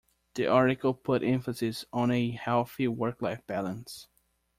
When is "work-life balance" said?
2.87-4.07